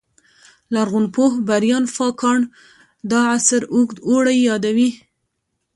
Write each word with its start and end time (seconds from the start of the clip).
لرغونپوه 0.73 1.31
بریان 1.47 1.85
فاګان 1.95 2.41
دا 3.11 3.19
عصر 3.35 3.61
اوږد 3.73 3.97
اوړی 4.07 4.37
یادوي 4.47 4.89